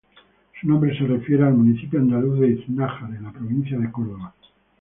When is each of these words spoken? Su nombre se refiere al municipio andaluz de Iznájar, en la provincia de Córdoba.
Su 0.59 0.67
nombre 0.67 0.97
se 0.97 1.05
refiere 1.05 1.43
al 1.45 1.53
municipio 1.53 1.99
andaluz 1.99 2.39
de 2.39 2.49
Iznájar, 2.53 3.13
en 3.13 3.21
la 3.21 3.31
provincia 3.31 3.77
de 3.77 3.91
Córdoba. 3.91 4.33